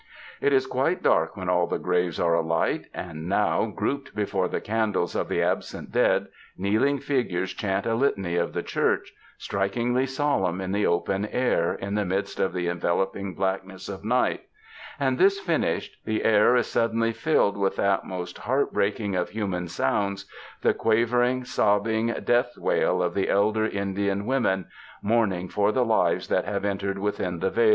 [0.41, 4.59] It is quite dark when all the graves are alight, and now grouped before the
[4.59, 6.25] candles of the absent dead,
[6.57, 11.93] kneeling figures chant a litany of the Church, strikingly solemn in the open air in
[11.93, 14.41] the midst of the enveloping blackness of night;
[14.99, 19.67] and this finished, the air is suddenly filled with that most heartbreak ing of human
[19.67, 20.25] sounds,
[20.63, 24.65] the quavering, sobbing death wail of the elder Indian women,
[25.03, 27.69] mourning for the lives that have entered within the veil.